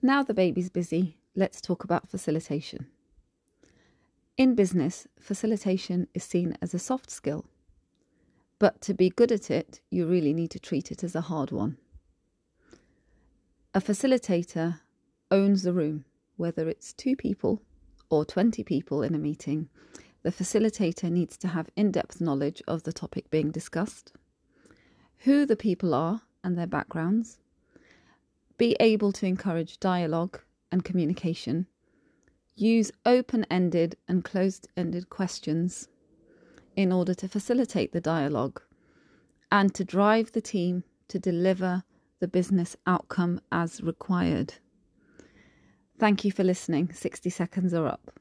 Now 0.00 0.22
the 0.22 0.32
baby's 0.32 0.70
busy, 0.70 1.16
let's 1.34 1.60
talk 1.60 1.82
about 1.82 2.08
facilitation. 2.08 2.86
In 4.36 4.54
business, 4.54 5.08
facilitation 5.18 6.06
is 6.14 6.22
seen 6.22 6.56
as 6.62 6.72
a 6.72 6.78
soft 6.78 7.10
skill, 7.10 7.46
but 8.60 8.80
to 8.82 8.94
be 8.94 9.10
good 9.10 9.32
at 9.32 9.50
it, 9.50 9.80
you 9.90 10.06
really 10.06 10.32
need 10.32 10.52
to 10.52 10.60
treat 10.60 10.92
it 10.92 11.02
as 11.02 11.16
a 11.16 11.22
hard 11.22 11.50
one. 11.50 11.78
A 13.74 13.80
facilitator 13.80 14.78
owns 15.32 15.64
the 15.64 15.72
room, 15.72 16.04
whether 16.36 16.68
it's 16.68 16.92
two 16.92 17.16
people 17.16 17.60
or 18.08 18.24
20 18.24 18.62
people 18.62 19.02
in 19.02 19.16
a 19.16 19.18
meeting. 19.18 19.68
The 20.22 20.30
facilitator 20.30 21.10
needs 21.10 21.36
to 21.38 21.48
have 21.48 21.70
in 21.74 21.90
depth 21.90 22.20
knowledge 22.20 22.62
of 22.68 22.84
the 22.84 22.92
topic 22.92 23.30
being 23.30 23.50
discussed, 23.50 24.12
who 25.18 25.44
the 25.44 25.56
people 25.56 25.92
are 25.92 26.22
and 26.44 26.56
their 26.56 26.68
backgrounds, 26.68 27.40
be 28.58 28.76
able 28.80 29.12
to 29.12 29.26
encourage 29.26 29.80
dialogue 29.80 30.40
and 30.70 30.84
communication, 30.84 31.66
use 32.54 32.90
open 33.06 33.46
ended 33.50 33.96
and 34.08 34.24
closed 34.24 34.68
ended 34.76 35.08
questions 35.08 35.88
in 36.76 36.92
order 36.92 37.14
to 37.14 37.28
facilitate 37.28 37.92
the 37.92 38.00
dialogue 38.00 38.60
and 39.50 39.74
to 39.74 39.84
drive 39.84 40.32
the 40.32 40.40
team 40.40 40.84
to 41.08 41.18
deliver 41.18 41.84
the 42.20 42.28
business 42.28 42.76
outcome 42.86 43.40
as 43.50 43.80
required. 43.80 44.54
Thank 45.98 46.24
you 46.24 46.32
for 46.32 46.44
listening. 46.44 46.92
60 46.92 47.30
seconds 47.30 47.72
are 47.72 47.86
up. 47.86 48.12